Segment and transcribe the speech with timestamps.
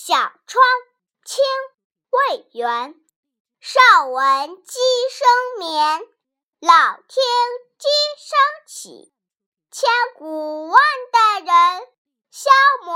[0.00, 0.14] 小
[0.46, 0.62] 窗
[1.24, 1.44] 清
[2.10, 2.94] 魏源，
[3.60, 4.78] 少闻鸡
[5.10, 5.28] 声
[5.58, 6.00] 眠，
[6.60, 7.20] 老听
[7.78, 9.12] 鸡声起。
[9.72, 10.80] 千古万
[11.12, 11.88] 代人
[12.30, 12.48] 消
[12.84, 12.94] 磨。